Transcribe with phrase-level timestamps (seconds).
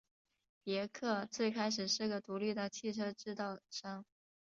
[0.63, 4.03] 别克最开始是个独立的汽车制造商。